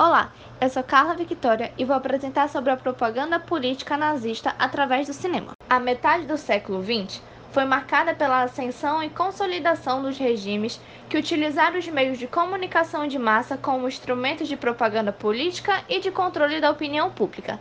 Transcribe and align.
Olá, 0.00 0.30
eu 0.60 0.70
sou 0.70 0.84
Carla 0.84 1.16
Victoria 1.16 1.72
e 1.76 1.84
vou 1.84 1.96
apresentar 1.96 2.48
sobre 2.48 2.70
a 2.70 2.76
propaganda 2.76 3.40
política 3.40 3.96
nazista 3.96 4.54
através 4.56 5.08
do 5.08 5.12
cinema. 5.12 5.54
A 5.68 5.80
metade 5.80 6.24
do 6.24 6.38
século 6.38 6.80
XX 6.80 7.20
foi 7.50 7.64
marcada 7.64 8.14
pela 8.14 8.44
ascensão 8.44 9.02
e 9.02 9.10
consolidação 9.10 10.00
dos 10.00 10.16
regimes 10.16 10.80
que 11.10 11.18
utilizaram 11.18 11.80
os 11.80 11.88
meios 11.88 12.16
de 12.16 12.28
comunicação 12.28 13.08
de 13.08 13.18
massa 13.18 13.56
como 13.56 13.88
instrumentos 13.88 14.46
de 14.46 14.56
propaganda 14.56 15.10
política 15.10 15.82
e 15.88 15.98
de 15.98 16.12
controle 16.12 16.60
da 16.60 16.70
opinião 16.70 17.10
pública. 17.10 17.58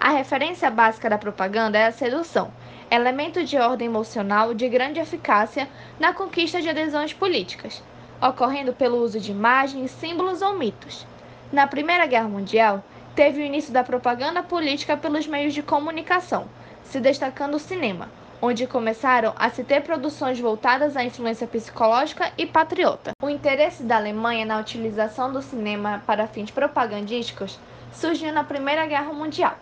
A 0.00 0.08
referência 0.08 0.70
básica 0.70 1.10
da 1.10 1.18
propaganda 1.18 1.76
é 1.76 1.84
a 1.84 1.92
sedução, 1.92 2.50
elemento 2.90 3.44
de 3.44 3.58
ordem 3.58 3.88
emocional 3.88 4.54
de 4.54 4.66
grande 4.70 5.00
eficácia 5.00 5.68
na 6.00 6.14
conquista 6.14 6.62
de 6.62 6.70
adesões 6.70 7.12
políticas, 7.12 7.82
ocorrendo 8.22 8.72
pelo 8.72 9.02
uso 9.02 9.20
de 9.20 9.30
imagens, 9.30 9.90
símbolos 9.90 10.40
ou 10.40 10.58
mitos. 10.58 11.06
Na 11.54 11.68
Primeira 11.68 12.04
Guerra 12.04 12.26
Mundial, 12.26 12.82
teve 13.14 13.40
o 13.40 13.44
início 13.44 13.72
da 13.72 13.84
propaganda 13.84 14.42
política 14.42 14.96
pelos 14.96 15.24
meios 15.24 15.54
de 15.54 15.62
comunicação, 15.62 16.48
se 16.82 16.98
destacando 16.98 17.54
o 17.54 17.60
cinema, 17.60 18.08
onde 18.42 18.66
começaram 18.66 19.32
a 19.36 19.48
se 19.50 19.62
ter 19.62 19.82
produções 19.82 20.40
voltadas 20.40 20.96
à 20.96 21.04
influência 21.04 21.46
psicológica 21.46 22.32
e 22.36 22.44
patriota. 22.44 23.12
O 23.22 23.30
interesse 23.30 23.84
da 23.84 23.94
Alemanha 23.94 24.44
na 24.44 24.58
utilização 24.58 25.32
do 25.32 25.40
cinema 25.40 26.02
para 26.04 26.26
fins 26.26 26.50
propagandísticos 26.50 27.56
surgiu 27.92 28.32
na 28.32 28.42
Primeira 28.42 28.84
Guerra 28.86 29.12
Mundial. 29.12 29.56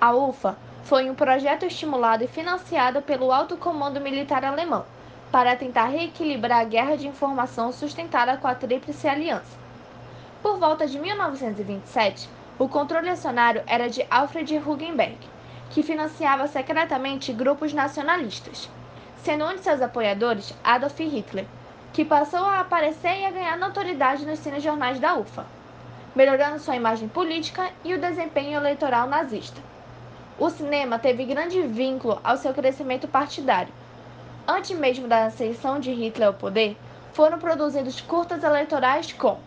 A 0.00 0.14
UFA 0.14 0.56
foi 0.84 1.10
um 1.10 1.14
projeto 1.14 1.66
estimulado 1.66 2.24
e 2.24 2.28
financiado 2.28 3.02
pelo 3.02 3.30
Alto 3.30 3.58
Comando 3.58 4.00
Militar 4.00 4.42
Alemão 4.42 4.86
para 5.30 5.54
tentar 5.54 5.88
reequilibrar 5.88 6.60
a 6.60 6.64
guerra 6.64 6.96
de 6.96 7.06
informação 7.06 7.72
sustentada 7.72 8.38
com 8.38 8.48
a 8.48 8.54
Tríplice 8.54 9.06
Aliança 9.06 9.67
por 10.42 10.58
volta 10.58 10.86
de 10.86 10.98
1927, 10.98 12.28
o 12.58 12.68
controle 12.68 13.08
acionário 13.08 13.62
era 13.66 13.88
de 13.88 14.06
Alfred 14.10 14.58
Hugenberg, 14.58 15.18
que 15.70 15.82
financiava 15.82 16.46
secretamente 16.46 17.32
grupos 17.32 17.72
nacionalistas, 17.72 18.70
sendo 19.22 19.44
um 19.44 19.54
de 19.54 19.60
seus 19.60 19.82
apoiadores 19.82 20.54
Adolf 20.62 20.98
Hitler, 20.98 21.46
que 21.92 22.04
passou 22.04 22.44
a 22.44 22.60
aparecer 22.60 23.18
e 23.18 23.26
a 23.26 23.30
ganhar 23.30 23.58
notoriedade 23.58 24.24
nos 24.24 24.38
cinejornais 24.38 25.00
da 25.00 25.16
UFA, 25.16 25.44
melhorando 26.14 26.58
sua 26.58 26.76
imagem 26.76 27.08
política 27.08 27.70
e 27.84 27.94
o 27.94 28.00
desempenho 28.00 28.56
eleitoral 28.56 29.08
nazista. 29.08 29.60
O 30.38 30.48
cinema 30.50 30.98
teve 30.98 31.24
grande 31.24 31.60
vínculo 31.62 32.20
ao 32.22 32.36
seu 32.36 32.54
crescimento 32.54 33.08
partidário. 33.08 33.72
Antes 34.46 34.78
mesmo 34.78 35.08
da 35.08 35.26
ascensão 35.26 35.80
de 35.80 35.92
Hitler 35.92 36.28
ao 36.28 36.34
poder, 36.34 36.76
foram 37.12 37.38
produzidos 37.38 38.00
curtas 38.00 38.44
eleitorais 38.44 39.12
com 39.12 39.38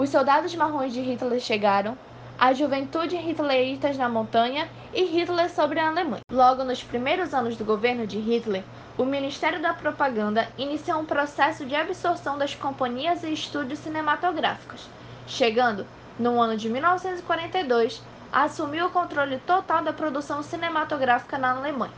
os 0.00 0.08
soldados 0.08 0.54
marrons 0.54 0.94
de 0.94 1.02
Hitler 1.02 1.38
chegaram, 1.38 1.94
a 2.38 2.54
juventude 2.54 3.16
hitleristas 3.16 3.98
na 3.98 4.08
montanha 4.08 4.66
e 4.94 5.04
Hitler 5.04 5.50
sobre 5.50 5.78
a 5.78 5.88
Alemanha. 5.88 6.22
Logo 6.32 6.64
nos 6.64 6.82
primeiros 6.82 7.34
anos 7.34 7.54
do 7.54 7.66
governo 7.66 8.06
de 8.06 8.18
Hitler, 8.18 8.64
o 8.96 9.04
Ministério 9.04 9.60
da 9.60 9.74
Propaganda 9.74 10.48
iniciou 10.56 11.00
um 11.00 11.04
processo 11.04 11.66
de 11.66 11.74
absorção 11.74 12.38
das 12.38 12.54
companhias 12.54 13.22
e 13.24 13.30
estúdios 13.30 13.80
cinematográficos, 13.80 14.88
chegando, 15.26 15.86
no 16.18 16.40
ano 16.40 16.56
de 16.56 16.70
1942, 16.70 18.02
a 18.32 18.44
assumir 18.44 18.82
o 18.82 18.88
controle 18.88 19.36
total 19.46 19.84
da 19.84 19.92
produção 19.92 20.42
cinematográfica 20.42 21.36
na 21.36 21.50
Alemanha. 21.50 21.92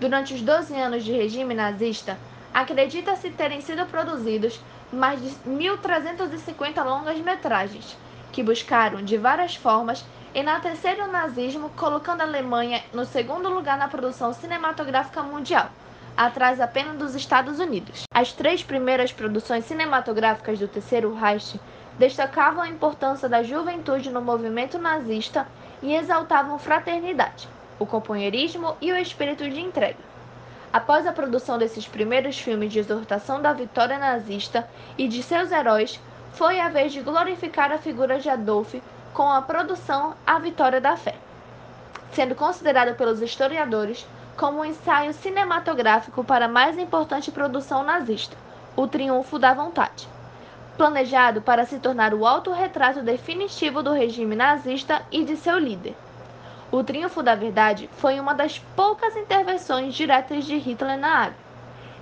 Durante 0.00 0.32
os 0.32 0.40
12 0.40 0.74
anos 0.74 1.04
de 1.04 1.12
regime 1.12 1.52
nazista, 1.52 2.16
acredita-se 2.54 3.28
terem 3.28 3.60
sido 3.60 3.84
produzidos 3.84 4.58
mais 4.94 5.20
de 5.20 5.30
1.350 5.48 6.84
longas-metragens, 6.84 7.96
que 8.32 8.42
buscaram, 8.42 9.02
de 9.02 9.16
várias 9.16 9.54
formas, 9.54 10.04
enaltecer 10.34 10.98
o 11.02 11.10
nazismo, 11.10 11.70
colocando 11.70 12.22
a 12.22 12.24
Alemanha 12.24 12.82
no 12.92 13.04
segundo 13.04 13.48
lugar 13.48 13.78
na 13.78 13.88
produção 13.88 14.32
cinematográfica 14.32 15.22
mundial, 15.22 15.68
atrás 16.16 16.60
apenas 16.60 16.96
dos 16.96 17.14
Estados 17.14 17.58
Unidos. 17.60 18.04
As 18.12 18.32
três 18.32 18.62
primeiras 18.62 19.12
produções 19.12 19.64
cinematográficas 19.64 20.58
do 20.58 20.68
Terceiro 20.68 21.14
Reich 21.14 21.60
destacavam 21.98 22.62
a 22.62 22.68
importância 22.68 23.28
da 23.28 23.42
juventude 23.42 24.10
no 24.10 24.20
movimento 24.20 24.78
nazista 24.78 25.46
e 25.82 25.94
exaltavam 25.94 26.58
fraternidade, 26.58 27.48
o 27.78 27.86
companheirismo 27.86 28.76
e 28.80 28.90
o 28.90 28.96
espírito 28.96 29.48
de 29.48 29.60
entrega. 29.60 30.13
Após 30.74 31.06
a 31.06 31.12
produção 31.12 31.56
desses 31.56 31.86
primeiros 31.86 32.36
filmes 32.36 32.72
de 32.72 32.80
exortação 32.80 33.40
da 33.40 33.52
vitória 33.52 33.96
nazista 33.96 34.68
e 34.98 35.06
de 35.06 35.22
seus 35.22 35.52
heróis, 35.52 36.00
foi 36.32 36.58
a 36.58 36.68
vez 36.68 36.92
de 36.92 37.00
glorificar 37.00 37.70
a 37.70 37.78
figura 37.78 38.18
de 38.18 38.28
Adolf 38.28 38.74
com 39.12 39.30
a 39.30 39.40
produção 39.40 40.16
A 40.26 40.36
Vitória 40.40 40.80
da 40.80 40.96
Fé, 40.96 41.14
sendo 42.10 42.34
considerado 42.34 42.96
pelos 42.96 43.22
historiadores 43.22 44.04
como 44.36 44.62
um 44.62 44.64
ensaio 44.64 45.14
cinematográfico 45.14 46.24
para 46.24 46.46
a 46.46 46.48
mais 46.48 46.76
importante 46.76 47.30
produção 47.30 47.84
nazista, 47.84 48.36
O 48.74 48.88
Triunfo 48.88 49.38
da 49.38 49.54
Vontade, 49.54 50.08
planejado 50.76 51.40
para 51.40 51.64
se 51.64 51.78
tornar 51.78 52.12
o 52.12 52.26
autorretrato 52.26 53.00
definitivo 53.00 53.80
do 53.80 53.92
regime 53.92 54.34
nazista 54.34 55.02
e 55.12 55.22
de 55.22 55.36
seu 55.36 55.56
líder. 55.56 55.94
O 56.74 56.82
Triunfo 56.82 57.22
da 57.22 57.36
Verdade 57.36 57.88
foi 57.98 58.18
uma 58.18 58.34
das 58.34 58.58
poucas 58.58 59.16
intervenções 59.16 59.94
diretas 59.94 60.44
de 60.44 60.56
Hitler 60.56 60.98
na 60.98 61.18
área. 61.18 61.36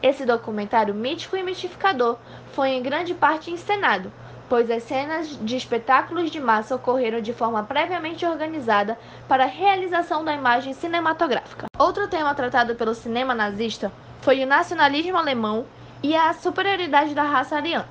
Esse 0.03 0.25
documentário 0.25 0.95
mítico 0.95 1.37
e 1.37 1.43
mistificador 1.43 2.17
foi 2.55 2.71
em 2.71 2.83
grande 2.83 3.13
parte 3.13 3.51
encenado, 3.51 4.11
pois 4.49 4.71
as 4.71 4.83
cenas 4.85 5.39
de 5.43 5.59
espetáculos 5.59 6.31
de 6.31 6.41
massa 6.41 6.75
ocorreram 6.75 7.21
de 7.21 7.35
forma 7.35 7.63
previamente 7.63 8.25
organizada 8.25 8.99
para 9.29 9.45
a 9.45 9.47
realização 9.47 10.25
da 10.25 10.33
imagem 10.33 10.73
cinematográfica. 10.73 11.67
Outro 11.79 12.09
tema 12.09 12.35
tratado 12.35 12.75
pelo 12.75 12.95
cinema 12.95 13.35
nazista 13.35 13.93
foi 14.23 14.43
o 14.43 14.47
nacionalismo 14.47 15.19
alemão 15.19 15.67
e 16.03 16.17
a 16.17 16.33
superioridade 16.33 17.15
da 17.15 17.25
raça 17.25 17.57
ariana. 17.57 17.87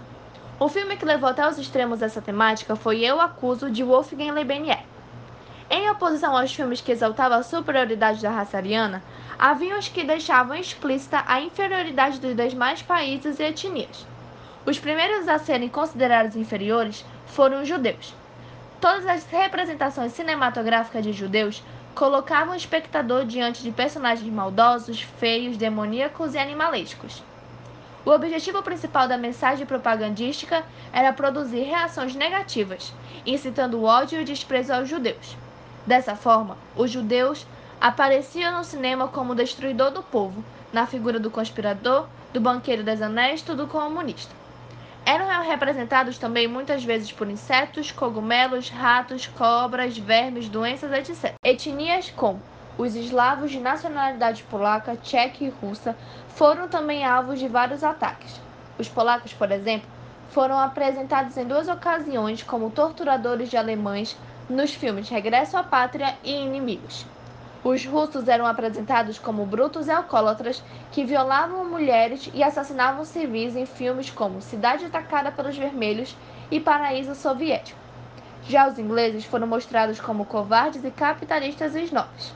O 0.60 0.68
filme 0.68 0.98
que 0.98 1.06
levou 1.06 1.30
até 1.30 1.48
os 1.48 1.60
extremos 1.60 2.02
essa 2.02 2.24
temática 2.24 2.76
foi 2.76 3.02
Eu 3.02 3.22
Acuso, 3.22 3.70
de 3.70 3.84
Wolfgang 3.84 4.32
Lebenier. 4.32 4.90
Em 5.74 5.90
oposição 5.90 6.36
aos 6.36 6.54
filmes 6.54 6.82
que 6.82 6.92
exaltavam 6.92 7.38
a 7.38 7.44
superioridade 7.44 8.22
da 8.22 8.30
raça 8.30 8.58
ariana, 8.58 9.02
havia 9.40 9.80
os 9.80 9.88
que 9.88 10.04
deixavam 10.04 10.58
explícita 10.58 11.24
a 11.26 11.40
inferioridade 11.40 12.20
dos 12.20 12.36
demais 12.36 12.82
países 12.82 13.40
e 13.40 13.44
etnias. 13.44 14.06
Os 14.66 14.78
primeiros 14.78 15.30
a 15.30 15.40
serem 15.40 15.70
considerados 15.70 16.36
inferiores 16.36 17.06
foram 17.26 17.62
os 17.62 17.70
judeus. 17.70 18.14
Todas 18.82 19.08
as 19.08 19.26
representações 19.28 20.12
cinematográficas 20.12 21.06
de 21.06 21.14
judeus 21.14 21.64
colocavam 21.96 22.54
o 22.54 22.58
espectador 22.58 23.24
diante 23.24 23.64
de 23.64 23.72
personagens 23.72 24.30
maldosos, 24.30 25.02
feios, 25.02 25.56
demoníacos 25.56 26.34
e 26.34 26.38
animalescos. 26.38 27.24
O 28.06 28.10
objetivo 28.10 28.62
principal 28.62 29.08
da 29.08 29.18
mensagem 29.18 29.66
propagandística 29.66 30.66
era 30.92 31.14
produzir 31.14 31.62
reações 31.62 32.14
negativas, 32.14 32.94
incitando 33.26 33.78
o 33.78 33.86
ódio 33.86 34.20
e 34.20 34.24
o 34.24 34.26
desprezo 34.26 34.74
aos 34.74 34.90
judeus. 34.90 35.38
Dessa 35.86 36.16
forma, 36.16 36.58
os 36.76 36.92
judeus 36.92 37.46
apareciam 37.80 38.58
no 38.58 38.64
cinema 38.64 39.08
como 39.08 39.34
o 39.34 39.36
destruidor 39.36 39.92
do 39.92 40.04
povo, 40.04 40.44
na 40.72 40.86
figura 40.86 41.20
do 41.20 41.32
conspirador, 41.32 42.08
do 42.32 42.40
banqueiro 42.40 42.84
desonesto, 42.84 43.56
do 43.56 43.68
comunista. 43.68 44.34
Eram 45.04 45.44
representados 45.44 46.20
também 46.20 46.48
muitas 46.48 46.84
vezes 46.84 47.12
por 47.12 47.28
insetos, 47.28 47.92
cogumelos, 47.92 48.70
ratos, 48.70 49.26
cobras, 49.26 49.98
vermes, 49.98 50.48
doenças, 50.48 50.92
etc. 50.92 51.34
Etnias 51.44 52.12
como 52.12 52.40
os 52.78 52.96
eslavos 52.96 53.52
de 53.52 53.60
nacionalidade 53.60 54.44
polaca, 54.44 54.96
tcheca 54.96 55.44
e 55.44 55.50
russa 55.50 55.96
foram 56.30 56.68
também 56.68 57.04
alvos 57.04 57.40
de 57.40 57.48
vários 57.48 57.84
ataques. 57.84 58.40
Os 58.78 58.88
polacos, 58.88 59.34
por 59.34 59.52
exemplo, 59.52 59.90
foram 60.30 60.58
apresentados 60.58 61.36
em 61.36 61.46
duas 61.46 61.68
ocasiões 61.68 62.42
como 62.44 62.70
torturadores 62.70 63.50
de 63.50 63.58
alemães 63.58 64.16
nos 64.52 64.74
filmes 64.74 65.10
Regresso 65.10 65.58
à 65.58 65.64
Pátria 65.64 66.16
e 66.24 66.32
Inimigos. 66.32 67.06
Os 67.64 67.86
russos 67.86 68.28
eram 68.28 68.46
apresentados 68.46 69.20
como 69.20 69.46
brutos 69.46 69.88
e 69.88 69.92
alcoólatras 69.92 70.64
que 70.92 71.06
violavam 71.06 71.64
mulheres 71.64 72.30
e 72.34 72.44
assassinavam 72.44 73.06
civis 73.06 73.56
em 73.56 73.66
filmes 73.66 74.10
como 74.10 74.42
Cidade 74.42 74.86
Atacada 74.86 75.32
pelos 75.32 75.56
Vermelhos 75.56 76.16
e 76.50 76.60
Paraíso 76.60 77.14
Soviético. 77.16 77.80
Já 78.48 78.68
os 78.68 78.80
ingleses 78.80 79.26
foram 79.26 79.46
mostrados 79.46 80.00
como 80.00 80.26
covardes 80.26 80.84
e 80.84 80.92
capitalistas 80.92 81.76
snobs. 81.76 82.34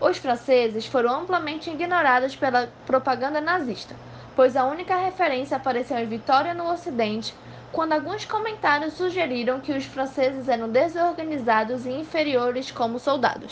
Os 0.00 0.18
franceses 0.18 0.86
foram 0.86 1.22
amplamente 1.22 1.70
ignorados 1.70 2.36
pela 2.36 2.68
propaganda 2.86 3.40
nazista, 3.40 3.96
pois 4.36 4.56
a 4.56 4.64
única 4.64 4.96
referência 4.96 5.56
apareceu 5.56 5.98
em 5.98 6.06
Vitória 6.06 6.54
no 6.54 6.70
Ocidente, 6.70 7.34
quando 7.74 7.92
alguns 7.92 8.24
comentários 8.24 8.94
sugeriram 8.94 9.60
que 9.60 9.72
os 9.72 9.84
franceses 9.84 10.46
eram 10.48 10.70
desorganizados 10.70 11.84
e 11.84 11.90
inferiores 11.90 12.70
como 12.70 13.00
soldados. 13.00 13.42